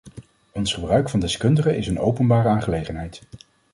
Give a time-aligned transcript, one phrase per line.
[0.51, 3.21] Ons gebruik van deskundigen is een openbare aangelegenheid.